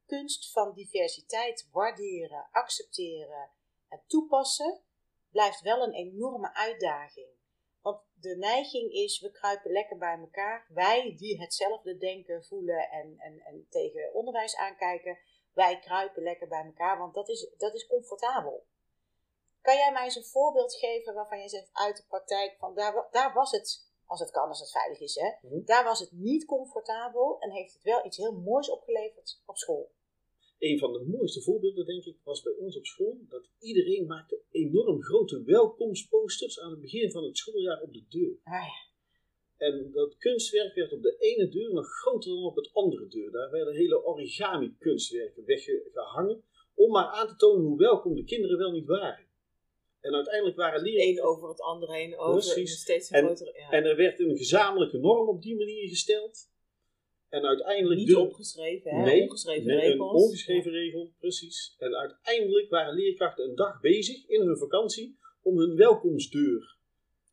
kunst 0.06 0.52
van 0.52 0.75
diversiteit 0.75 1.69
waarderen, 1.73 2.49
accepteren 2.50 3.50
en 3.88 4.02
toepassen 4.06 4.81
blijft 5.37 5.61
wel 5.61 5.83
een 5.83 5.93
enorme 5.93 6.55
uitdaging. 6.55 7.31
Want 7.83 8.00
de 8.15 8.37
neiging 8.37 8.93
is, 8.93 9.21
we 9.21 9.31
kruipen 9.31 9.73
lekker 9.73 9.99
bij 9.99 10.19
elkaar. 10.19 10.67
Wij 10.69 11.15
die 11.17 11.41
hetzelfde 11.41 11.97
denken, 11.97 12.44
voelen 12.44 12.91
en, 12.91 13.15
en, 13.19 13.41
en 13.41 13.67
tegen 13.71 14.15
onderwijs 14.15 14.56
aankijken, 14.56 15.19
wij 15.53 15.79
kruipen 15.79 16.23
lekker 16.23 16.49
bij 16.49 16.65
elkaar, 16.65 16.99
want 16.99 17.15
dat 17.15 17.29
is, 17.29 17.55
dat 17.56 17.75
is 17.75 17.87
comfortabel. 17.87 18.67
Kan 19.61 19.77
jij 19.77 19.93
mij 19.93 20.05
eens 20.05 20.17
een 20.17 20.25
voorbeeld 20.25 20.75
geven 20.75 21.15
waarvan 21.15 21.41
je 21.41 21.49
zegt 21.49 21.69
uit 21.73 21.97
de 21.97 22.05
praktijk, 22.09 22.56
van 22.59 22.75
daar, 22.75 23.09
daar 23.11 23.33
was 23.33 23.50
het, 23.50 23.91
als 24.06 24.21
het 24.21 24.31
kan, 24.31 24.49
als 24.49 24.61
het 24.61 24.71
veilig 24.71 25.00
is, 25.00 25.15
hè, 25.15 25.31
mhm. 25.41 25.65
daar 25.65 25.85
was 25.85 26.00
het 26.00 26.12
niet 26.12 26.44
comfortabel 26.44 27.37
en 27.41 27.50
heeft 27.50 27.73
het 27.73 27.83
wel 27.83 28.06
iets 28.06 28.17
heel 28.17 28.33
moois 28.33 28.71
opgeleverd 28.71 29.43
op 29.47 29.56
school? 29.56 29.91
Een 30.58 30.79
van 30.79 30.93
de 30.93 31.05
mooiste 31.05 31.42
voorbeelden, 31.42 31.87
denk 31.87 32.04
ik, 32.04 32.16
was 32.25 32.42
bij 32.42 32.52
ons 32.52 32.76
op 32.76 32.87
school 32.87 33.19
dat 33.28 33.49
iedereen 33.59 34.07
maakte 34.07 34.40
enorm 34.50 35.02
grote 35.02 35.42
welkomstposters 35.42 36.61
aan 36.61 36.71
het 36.71 36.80
begin 36.80 37.11
van 37.11 37.25
het 37.25 37.37
schooljaar 37.37 37.80
op 37.80 37.92
de 37.92 38.04
deur. 38.09 38.38
Ah, 38.45 38.52
ja. 38.52 38.85
En 39.57 39.90
dat 39.92 40.16
kunstwerk 40.16 40.75
werd 40.75 40.92
op 40.92 41.02
de 41.02 41.16
ene 41.19 41.49
deur 41.49 41.73
nog 41.73 41.87
groter 41.87 42.30
dan 42.30 42.45
op 42.45 42.57
het 42.57 42.71
andere 42.73 43.09
deur. 43.09 43.30
Daar 43.30 43.50
werden 43.50 43.75
hele 43.75 44.04
origami 44.04 44.76
kunstwerken 44.78 45.45
weggehangen 45.45 46.42
om 46.75 46.90
maar 46.90 47.07
aan 47.07 47.28
te 47.28 47.37
tonen 47.37 47.66
hoe 47.66 47.78
welkom 47.78 48.14
de 48.14 48.25
kinderen 48.25 48.59
wel 48.59 48.73
niet 48.73 48.87
waren. 48.87 49.25
En 50.00 50.14
uiteindelijk 50.14 50.57
waren 50.57 50.83
leerlingen... 50.83 51.09
Eén 51.09 51.23
over 51.23 51.49
het 51.49 51.61
andere 51.61 51.92
heen, 51.92 52.19
over 52.19 52.54
Precies. 52.54 52.80
steeds 52.80 53.11
en, 53.11 53.25
grotere... 53.25 53.52
Ja. 53.59 53.71
En 53.71 53.85
er 53.85 53.97
werd 53.97 54.21
een 54.21 54.37
gezamenlijke 54.37 54.99
norm 54.99 55.28
op 55.28 55.42
die 55.42 55.57
manier 55.57 55.88
gesteld. 55.88 56.50
En 57.28 57.45
uiteindelijk... 57.45 58.00
Niet 58.00 58.14
opgeschreven, 58.14 58.90
hè? 58.90 59.02
Nee, 59.02 59.23
ongeschreven 59.23 59.66
nee, 59.66 59.80
regels. 59.80 60.12
een 60.12 60.25
ongeschreven 60.25 60.71
regel, 60.71 61.12
precies. 61.18 61.75
En 61.78 61.95
uiteindelijk 61.95 62.71
waren 62.71 62.95
leerkrachten 62.95 63.45
een 63.49 63.54
dag 63.54 63.80
bezig 63.80 64.28
in 64.28 64.40
hun 64.40 64.59
vakantie 64.59 65.18
om 65.42 65.59
hun 65.59 65.76
welkomstdeur. 65.76 66.76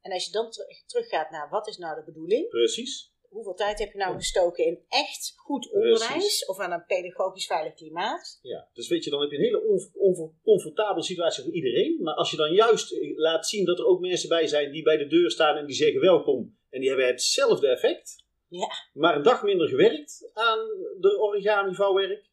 En 0.02 0.12
als 0.12 0.26
je 0.26 0.32
dan 0.32 0.50
teruggaat 0.86 1.32
naar 1.32 1.50
wat 1.50 1.68
is 1.68 1.78
nou 1.78 1.96
de 1.96 2.04
bedoeling? 2.04 2.50
Precies. 2.50 3.12
Hoeveel 3.30 3.54
tijd 3.54 3.80
heb 3.80 3.92
je 3.92 3.98
nou 3.98 4.16
gestoken 4.16 4.66
in 4.66 4.80
echt 4.88 5.34
goed 5.36 5.72
onderwijs 5.72 6.08
Precies. 6.08 6.46
of 6.46 6.60
aan 6.60 6.72
een 6.72 6.86
pedagogisch 6.86 7.46
veilig 7.46 7.74
klimaat? 7.74 8.40
Ja, 8.42 8.70
dus 8.74 8.88
weet 8.88 9.04
je, 9.04 9.10
dan 9.10 9.22
heb 9.22 9.32
je 9.32 9.38
een 9.38 9.44
hele 9.44 9.92
oncomfortabele 9.94 11.04
situatie 11.06 11.44
voor 11.44 11.54
iedereen. 11.54 11.98
Maar 12.02 12.14
als 12.14 12.32
je 12.32 12.38
dan 12.38 12.54
juist 12.54 12.92
eh, 12.92 13.18
laat 13.18 13.48
zien 13.48 13.66
dat 13.66 13.80
er 13.80 13.86
ook 13.86 14.00
mensen 14.00 14.30
bij 14.30 14.48
zijn 14.48 14.72
die 14.72 14.84
bij 14.84 14.98
de 14.98 15.08
deur 15.08 15.32
staan 15.32 15.58
en 15.58 15.66
die 15.66 15.76
zeggen 15.76 16.02
welkom. 16.02 16.58
En 16.70 16.80
die 16.80 16.90
hebben 16.90 17.08
hetzelfde 17.08 17.68
effect 17.68 18.23
ja. 18.60 18.70
Maar 18.94 19.16
een 19.16 19.24
dag 19.24 19.44
minder 19.44 19.68
gewerkt 19.68 20.30
aan 20.34 20.60
de 21.00 21.18
origami 21.20 21.76
vouwwerk. 21.76 22.32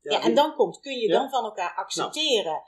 Ja, 0.00 0.12
ja, 0.12 0.22
en 0.22 0.34
dan 0.34 0.54
komt, 0.54 0.80
kun 0.80 0.98
je 0.98 1.08
dan 1.08 1.30
van 1.30 1.44
elkaar 1.44 1.74
accepteren. 1.76 2.62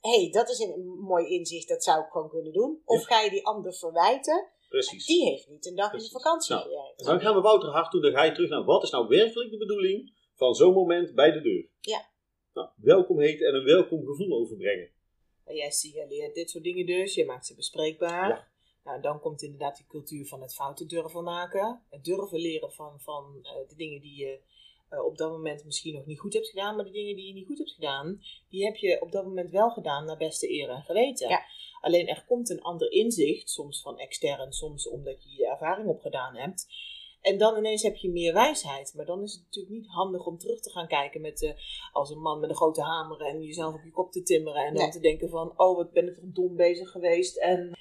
Nou. 0.00 0.14
hey, 0.14 0.30
dat 0.30 0.48
is 0.48 0.58
een 0.58 0.98
mooi 1.00 1.26
inzicht, 1.26 1.68
dat 1.68 1.84
zou 1.84 2.00
ik 2.04 2.10
gewoon 2.10 2.28
kunnen 2.28 2.52
doen. 2.52 2.82
Of 2.84 3.04
ga 3.04 3.20
je 3.20 3.30
die 3.30 3.46
ander 3.46 3.74
verwijten? 3.74 4.48
Precies. 4.68 5.06
Die 5.06 5.24
heeft 5.24 5.48
niet 5.48 5.66
een 5.66 5.74
dag 5.74 5.92
in 5.92 5.98
de 5.98 6.10
vakantie 6.10 6.54
nou, 6.54 6.68
gewerkt. 6.68 7.04
Dan 7.04 7.20
gaan 7.20 7.34
we 7.34 7.40
Wouter 7.40 7.70
Hart 7.70 7.92
doen, 7.92 8.02
dan 8.02 8.12
ga 8.12 8.22
je 8.22 8.32
terug 8.32 8.50
naar 8.50 8.64
wat 8.64 8.82
is 8.82 8.90
nou 8.90 9.08
werkelijk 9.08 9.50
de 9.50 9.56
bedoeling 9.56 10.12
van 10.34 10.54
zo'n 10.54 10.74
moment 10.74 11.14
bij 11.14 11.30
de 11.30 11.40
deur. 11.40 11.68
Ja. 11.80 12.08
Nou, 12.52 12.68
welkom 12.76 13.20
heten 13.20 13.46
en 13.46 13.54
een 13.54 13.64
welkom 13.64 14.06
gevoel 14.06 14.38
overbrengen. 14.38 14.90
En 15.44 15.54
jij 15.54 15.70
signaleert 15.70 16.34
dit 16.34 16.50
soort 16.50 16.64
dingen 16.64 16.86
dus, 16.86 17.14
je 17.14 17.24
maakt 17.24 17.46
ze 17.46 17.54
bespreekbaar. 17.54 18.28
Ja. 18.28 18.49
Nou, 18.84 19.00
dan 19.00 19.20
komt 19.20 19.42
inderdaad 19.42 19.76
die 19.76 19.86
cultuur 19.86 20.26
van 20.26 20.42
het 20.42 20.54
fouten 20.54 20.88
durven 20.88 21.24
maken. 21.24 21.82
Het 21.90 22.04
durven 22.04 22.38
leren 22.38 22.72
van, 22.72 23.00
van 23.00 23.38
uh, 23.42 23.68
de 23.68 23.76
dingen 23.76 24.00
die 24.00 24.16
je 24.16 24.40
uh, 24.90 25.04
op 25.04 25.16
dat 25.16 25.30
moment 25.30 25.64
misschien 25.64 25.94
nog 25.94 26.06
niet 26.06 26.20
goed 26.20 26.32
hebt 26.32 26.48
gedaan, 26.48 26.76
maar 26.76 26.84
de 26.84 26.90
dingen 26.90 27.16
die 27.16 27.26
je 27.26 27.32
niet 27.32 27.46
goed 27.46 27.58
hebt 27.58 27.72
gedaan, 27.72 28.22
die 28.48 28.64
heb 28.64 28.76
je 28.76 29.00
op 29.00 29.12
dat 29.12 29.24
moment 29.24 29.50
wel 29.50 29.70
gedaan 29.70 30.04
naar 30.04 30.16
beste 30.16 30.50
eer 30.50 30.68
en 30.68 30.82
geweten. 30.82 31.28
Ja. 31.28 31.42
Alleen 31.80 32.08
er 32.08 32.24
komt 32.26 32.50
een 32.50 32.62
ander 32.62 32.92
inzicht, 32.92 33.50
soms 33.50 33.82
van 33.82 33.98
extern, 33.98 34.52
soms 34.52 34.88
omdat 34.88 35.24
je 35.24 35.36
je 35.36 35.46
ervaring 35.48 35.88
opgedaan 35.88 36.36
hebt. 36.36 36.66
En 37.20 37.38
dan 37.38 37.56
ineens 37.56 37.82
heb 37.82 37.96
je 37.96 38.10
meer 38.10 38.32
wijsheid. 38.32 38.92
Maar 38.96 39.06
dan 39.06 39.22
is 39.22 39.32
het 39.32 39.42
natuurlijk 39.44 39.74
niet 39.74 39.86
handig 39.86 40.26
om 40.26 40.38
terug 40.38 40.60
te 40.60 40.70
gaan 40.70 40.86
kijken 40.86 41.20
met, 41.20 41.42
uh, 41.42 41.50
als 41.92 42.10
een 42.10 42.20
man 42.20 42.40
met 42.40 42.50
een 42.50 42.56
grote 42.56 42.82
hamer 42.82 43.20
en 43.20 43.42
jezelf 43.42 43.74
op 43.74 43.84
je 43.84 43.90
kop 43.90 44.12
te 44.12 44.22
timmeren. 44.22 44.66
En 44.66 44.74
dan 44.74 44.90
te 44.90 45.00
denken 45.00 45.28
van, 45.28 45.52
oh 45.56 45.76
wat 45.76 45.92
ben 45.92 46.08
ik 46.08 46.14
toch 46.14 46.24
dom 46.24 46.56
bezig 46.56 46.90
geweest. 46.90 47.36
En... 47.36 47.72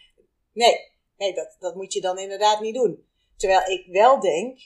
Nee, 0.53 0.91
nee 1.17 1.33
dat, 1.33 1.55
dat 1.59 1.75
moet 1.75 1.93
je 1.93 2.01
dan 2.01 2.17
inderdaad 2.17 2.61
niet 2.61 2.75
doen. 2.75 3.07
Terwijl 3.35 3.69
ik 3.69 3.85
wel 3.87 4.19
denk, 4.19 4.59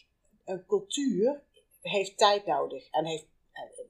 een 0.45 0.65
cultuur 0.65 1.43
heeft 1.81 2.17
tijd 2.17 2.45
nodig 2.45 2.89
en 2.89 3.05
heeft, 3.05 3.25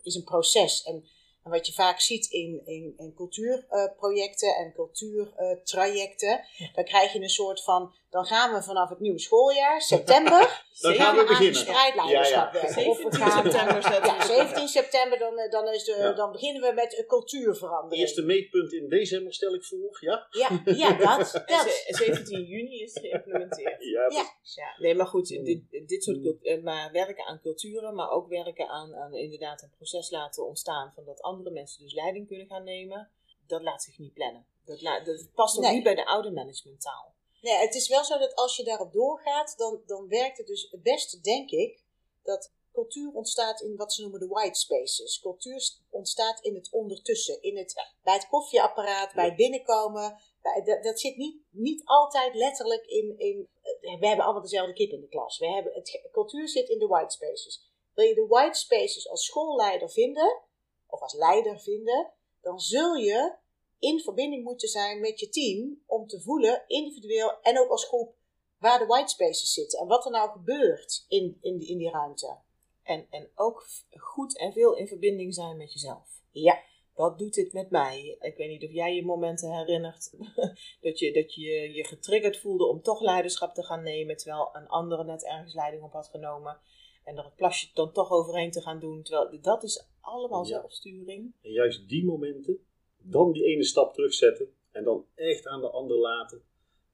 is 0.01 0.15
een 0.15 0.23
proces. 0.23 0.83
En, 0.83 1.05
en 1.43 1.51
wat 1.51 1.67
je 1.67 1.73
vaak 1.73 1.99
ziet 1.99 2.25
in, 2.25 2.61
in, 2.65 2.93
in 2.97 3.13
cultuurprojecten 3.13 4.55
en 4.55 4.73
cultuurtrajecten, 4.73 6.45
dan 6.73 6.83
krijg 6.83 7.13
je 7.13 7.21
een 7.21 7.29
soort 7.29 7.63
van 7.63 7.93
dan 8.13 8.25
gaan 8.25 8.53
we 8.53 8.63
vanaf 8.63 8.89
het 8.89 8.99
nieuwe 8.99 9.19
schooljaar, 9.19 9.81
september, 9.81 10.63
dan 10.85 10.93
gaan 10.93 11.15
we 11.17 11.25
beginnen. 11.25 11.55
strijdleiderschap 11.55 12.53
ja, 12.53 12.61
ja. 12.61 12.71
17 12.71 13.13
gaan, 13.13 13.43
september. 13.43 13.91
Ja, 14.05 14.25
17 14.25 14.67
september, 14.67 15.19
dan, 15.19 15.37
eh, 15.37 15.51
dan, 15.51 15.67
is 15.67 15.83
de, 15.83 15.95
ja. 15.97 16.11
dan 16.13 16.31
beginnen 16.31 16.61
we 16.61 16.73
met 16.73 16.97
een 16.97 17.05
cultuurverandering. 17.05 18.01
Eerste 18.01 18.21
meetpunt 18.21 18.73
in 18.73 18.89
december 18.89 19.33
stel 19.33 19.53
ik 19.53 19.63
voor, 19.63 19.97
ja? 19.99 20.27
Ja, 20.29 20.61
ja 20.65 20.93
dat. 20.93 21.31
dat. 21.45 21.83
17 22.03 22.43
juni 22.43 22.81
is 22.81 22.99
geïmplementeerd. 23.01 23.83
Ja, 23.83 24.01
ja. 24.09 24.25
ja. 24.41 24.75
Nee, 24.77 24.95
maar 24.95 25.07
goed, 25.07 25.27
dit, 25.27 25.61
dit 25.87 26.03
soort 26.03 26.17
uh, 26.41 26.63
maar 26.63 26.91
werken 26.91 27.25
aan 27.25 27.39
culturen, 27.41 27.95
maar 27.95 28.09
ook 28.09 28.27
werken 28.27 28.67
aan, 28.69 28.95
aan 28.95 29.13
inderdaad 29.13 29.61
een 29.61 29.73
proces 29.75 30.09
laten 30.09 30.45
ontstaan 30.45 30.91
van 30.95 31.05
dat 31.05 31.21
andere 31.21 31.51
mensen 31.51 31.83
dus 31.83 31.93
leiding 31.93 32.27
kunnen 32.27 32.47
gaan 32.47 32.63
nemen, 32.63 33.09
dat 33.47 33.61
laat 33.61 33.83
zich 33.83 33.97
niet 33.97 34.13
plannen. 34.13 34.45
Dat, 34.65 34.81
la, 34.81 34.99
dat 34.99 35.29
past 35.35 35.57
ook 35.57 35.63
Nee. 35.63 35.73
niet 35.73 35.83
bij 35.83 35.95
de 35.95 36.05
oude 36.05 36.31
managementtaal. 36.31 37.13
Nee, 37.43 37.57
het 37.57 37.75
is 37.75 37.87
wel 37.87 38.03
zo 38.03 38.17
dat 38.17 38.35
als 38.35 38.55
je 38.55 38.63
daarop 38.63 38.93
doorgaat, 38.93 39.53
dan, 39.57 39.81
dan 39.85 40.07
werkt 40.07 40.37
het 40.37 40.47
dus 40.47 40.67
het 40.71 40.83
beste, 40.83 41.21
denk 41.21 41.49
ik, 41.49 41.83
dat 42.23 42.51
cultuur 42.73 43.11
ontstaat 43.13 43.61
in 43.61 43.75
wat 43.75 43.93
ze 43.93 44.01
noemen 44.01 44.19
de 44.19 44.27
white 44.27 44.59
spaces. 44.59 45.19
Cultuur 45.19 45.69
ontstaat 45.89 46.39
in 46.41 46.55
het 46.55 46.71
ondertussen, 46.71 47.41
in 47.41 47.57
het, 47.57 47.73
bij 48.03 48.13
het 48.13 48.27
koffieapparaat, 48.27 49.13
bij 49.13 49.25
het 49.25 49.35
binnenkomen. 49.35 50.21
Bij, 50.41 50.61
dat, 50.63 50.83
dat 50.83 50.99
zit 50.99 51.17
niet, 51.17 51.41
niet 51.49 51.81
altijd 51.85 52.35
letterlijk 52.35 52.85
in, 52.85 53.19
in. 53.19 53.49
eh, 53.61 53.99
We 53.99 54.07
hebben 54.07 54.25
allemaal 54.25 54.41
dezelfde 54.41 54.73
kip 54.73 54.91
in 54.91 55.01
de 55.01 55.07
klas. 55.07 55.37
We 55.37 55.47
hebben 55.47 55.73
het, 55.73 56.09
cultuur 56.11 56.47
zit 56.49 56.69
in 56.69 56.79
de 56.79 56.87
white 56.87 57.13
spaces. 57.13 57.71
Wil 57.93 58.05
je 58.05 58.15
de 58.15 58.27
white 58.27 58.59
spaces 58.59 59.09
als 59.09 59.25
schoolleider 59.25 59.89
vinden, 59.89 60.41
of 60.87 61.01
als 61.01 61.13
leider 61.13 61.59
vinden, 61.59 62.13
dan 62.41 62.59
zul 62.59 62.93
je 62.93 63.35
in 63.83 63.99
verbinding 63.99 64.43
moeten 64.43 64.67
zijn 64.67 64.99
met 64.99 65.19
je 65.19 65.29
team 65.29 65.81
om 65.85 66.07
te 66.07 66.21
voelen, 66.21 66.63
individueel 66.67 67.41
en 67.41 67.59
ook 67.59 67.69
als 67.69 67.85
groep, 67.85 68.15
waar 68.59 68.79
de 68.79 68.85
white 68.85 69.11
spaces 69.11 69.53
zitten 69.53 69.79
en 69.79 69.87
wat 69.87 70.05
er 70.05 70.11
nou 70.11 70.31
gebeurt 70.31 71.05
in, 71.07 71.37
in, 71.41 71.57
die, 71.57 71.67
in 71.67 71.77
die 71.77 71.89
ruimte. 71.89 72.37
En, 72.83 73.07
en 73.09 73.29
ook 73.35 73.67
goed 73.99 74.37
en 74.37 74.53
veel 74.53 74.75
in 74.75 74.87
verbinding 74.87 75.33
zijn 75.33 75.57
met 75.57 75.73
jezelf. 75.73 76.21
Ja. 76.31 76.61
Wat 76.93 77.17
doet 77.17 77.33
dit 77.33 77.53
met 77.53 77.69
mij? 77.69 78.17
Ik 78.19 78.37
weet 78.37 78.49
niet 78.49 78.63
of 78.63 78.71
jij 78.71 78.95
je 78.95 79.05
momenten 79.05 79.57
herinnert 79.57 80.11
dat 80.81 80.99
je 80.99 81.13
dat 81.13 81.33
je, 81.33 81.73
je 81.73 81.85
getriggerd 81.85 82.37
voelde 82.37 82.65
om 82.65 82.81
toch 82.81 83.01
leiderschap 83.01 83.53
te 83.53 83.63
gaan 83.63 83.83
nemen, 83.83 84.17
terwijl 84.17 84.49
een 84.53 84.67
andere 84.67 85.03
net 85.03 85.25
ergens 85.25 85.53
leiding 85.53 85.83
op 85.83 85.91
had 85.93 86.07
genomen. 86.07 86.59
En 87.03 87.17
er 87.17 87.23
het 87.23 87.35
plasje 87.35 87.69
dan 87.73 87.91
toch 87.91 88.11
overheen 88.11 88.51
te 88.51 88.61
gaan 88.61 88.79
doen. 88.79 89.03
Terwijl 89.03 89.41
dat 89.41 89.63
is 89.63 89.87
allemaal 90.01 90.43
Ja. 90.45 90.49
zelfsturing. 90.49 91.33
En 91.41 91.51
juist 91.51 91.89
die 91.89 92.05
momenten, 92.05 92.65
dan 93.03 93.31
die 93.31 93.43
ene 93.43 93.63
stap 93.63 93.93
terugzetten 93.93 94.53
en 94.71 94.83
dan 94.83 95.05
echt 95.15 95.47
aan 95.47 95.61
de 95.61 95.69
ander 95.69 95.97
laten. 95.97 96.41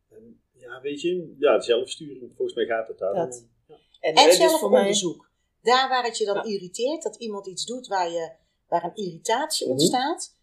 En 0.10 0.42
ja, 0.54 0.82
weet 0.82 1.02
je, 1.02 1.36
ja, 1.40 1.60
zelfsturing, 1.60 2.32
volgens 2.36 2.54
mij 2.58 2.66
gaat 2.66 2.88
het 2.88 2.98
daar. 2.98 3.14
Dat. 3.14 3.48
En, 4.00 4.14
mij- 4.14 4.32
zelfonderzoek. 4.32 5.30
Daar 5.62 5.90
waar 5.90 6.04
het 6.04 6.18
je 6.18 6.26
dan 6.26 6.36
Ja. 6.36 6.44
irriteert, 6.44 7.04
dat 7.04 7.16
iemand 7.16 7.48
iets 7.48 7.66
doet 7.66 7.88
waar, 7.88 8.12
je, 8.12 8.32
waar 8.68 8.84
een 8.84 8.96
irritatie 8.96 9.66
Mhm. 9.66 9.76
ontstaat, 9.76 10.36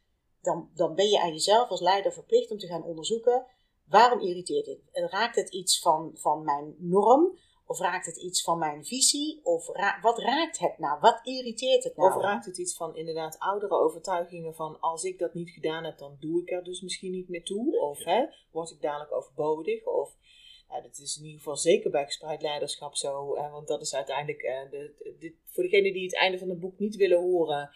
dan, 0.43 0.71
dan 0.75 0.95
ben 0.95 1.09
je 1.09 1.21
aan 1.21 1.33
jezelf 1.33 1.69
als 1.69 1.81
leider 1.81 2.13
verplicht 2.13 2.51
om 2.51 2.59
te 2.59 2.67
gaan 2.67 2.85
onderzoeken 2.85 3.47
waarom 3.89 4.21
irriteert 4.21 4.65
dit? 4.65 4.79
En 4.93 5.09
Raakt 5.09 5.37
het 5.37 5.49
iets 5.53 5.81
van, 5.81 6.11
van 6.15 6.45
mijn 6.45 6.75
norm? 6.79 7.39
Of 7.67 7.79
raakt 7.79 8.07
het 8.07 8.17
iets 8.17 8.43
van 8.43 8.59
mijn 8.59 8.85
visie? 8.85 9.41
Of 9.43 9.69
ra- 9.69 9.99
wat 10.03 10.19
raakt 10.19 10.59
het 10.59 10.79
nou? 10.79 11.01
Wat 11.01 11.21
irriteert 11.23 11.85
het 11.85 11.97
nou? 11.97 12.09
Of 12.17 12.23
raakt 12.23 12.45
het 12.47 12.59
iets 12.59 12.77
van 12.77 12.97
inderdaad 12.97 13.39
oudere 13.39 13.75
overtuigingen 13.75 14.55
van 14.55 14.81
als 14.81 15.05
ik 15.05 15.19
dat 15.19 15.35
niet 15.35 15.51
gedaan 15.51 15.85
heb, 15.85 15.99
dan 15.99 16.17
doe 16.21 16.41
ik 16.41 16.51
er 16.51 16.65
dus 16.65 16.81
misschien 16.81 17.13
niet 17.13 17.29
meer 17.29 17.45
toe. 17.45 17.81
Of 17.81 18.05
hè, 18.05 18.25
word 18.51 18.71
ik 18.71 18.81
dadelijk 18.81 19.13
overbodig. 19.15 19.85
Of 19.85 20.15
ja, 20.71 20.81
dat 20.81 20.99
is 20.99 21.17
in 21.19 21.25
ieder 21.25 21.39
geval 21.39 21.57
zeker 21.57 21.91
bij 21.91 22.05
gespreid 22.05 22.43
leiderschap 22.43 22.97
zo. 22.97 23.37
Hè, 23.37 23.51
want 23.51 23.69
dat 23.69 23.81
is 23.83 23.95
uiteindelijk, 23.95 24.43
eh, 24.43 24.61
de, 24.71 24.95
de- 24.99 25.17
dit- 25.19 25.35
voor 25.47 25.63
degenen 25.63 25.93
die 25.93 26.03
het 26.03 26.17
einde 26.17 26.39
van 26.39 26.49
het 26.49 26.61
boek 26.61 26.79
niet 26.79 26.97
willen 26.97 27.21
horen, 27.21 27.71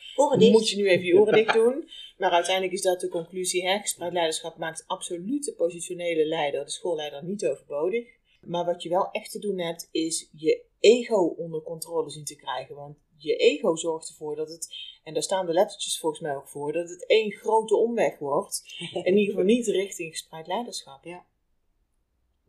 moet 0.53 0.69
je 0.69 0.77
nu 0.77 0.89
even 0.89 1.05
je 1.07 1.21
oren 1.21 1.35
dicht 1.35 1.55
doen. 1.55 1.89
Maar 2.19 2.31
uiteindelijk 2.31 2.75
is 2.75 2.83
dat 2.83 3.01
de 3.01 3.09
conclusie. 3.09 3.69
Hè? 3.69 3.79
Gespreid 3.79 4.13
leiderschap 4.13 4.57
maakt 4.57 4.85
absoluut 4.87 5.45
de 5.45 5.55
positionele 5.55 6.25
leider, 6.27 6.65
de 6.65 6.71
schoolleider, 6.71 7.25
niet 7.25 7.47
overbodig. 7.47 8.19
Maar 8.41 8.65
wat 8.65 8.83
je 8.83 8.89
wel 8.89 9.11
echt 9.11 9.31
te 9.31 9.39
doen 9.39 9.59
hebt, 9.59 9.89
is 9.93 10.29
je 10.33 10.65
ego 10.81 11.35
onder 11.37 11.63
controle 11.63 12.11
zien 12.11 12.25
te 12.25 12.37
krijgen. 12.37 12.75
Want 12.75 12.97
je 13.17 13.37
ego 13.37 13.77
zorgt 13.77 14.09
ervoor 14.09 14.37
dat 14.37 14.49
het, 14.49 14.75
en 15.05 15.15
daar 15.15 15.23
staan 15.23 15.47
de 15.47 15.53
lettertjes 15.53 15.99
volgens 15.99 16.23
mij 16.23 16.37
ook 16.37 16.49
voor, 16.49 16.73
dat 16.73 16.89
het 16.89 17.07
één 17.07 17.33
grote 17.33 17.77
omweg 17.77 18.19
wordt. 18.19 18.63
In 19.03 19.17
ieder 19.17 19.35
geval 19.35 19.45
niet 19.45 19.67
richting 19.67 20.11
gespreid 20.11 20.47
leiderschap. 20.47 21.05
Ja, 21.05 21.25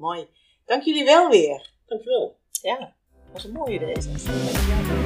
Mooi. 0.02 0.28
Dank 0.66 0.84
jullie 0.84 1.04
wel 1.04 1.30
weer. 1.30 1.70
Dankjewel. 1.86 2.36
ja 2.62 2.78
dat 2.80 3.32
was 3.34 3.44
een 3.44 3.52
mooie 3.52 3.80
deze. 3.80 5.01